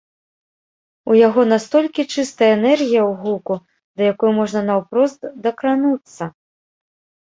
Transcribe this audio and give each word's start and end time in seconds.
У 1.11 1.17
яго 1.27 1.41
настолькі 1.53 2.07
чыстая 2.17 2.49
энергія 2.57 3.01
ў 3.09 3.21
гуку, 3.21 3.55
да 3.95 4.01
якой 4.13 4.29
можна 4.41 4.59
наўпрост 4.75 5.19
дакрануцца! 5.49 6.23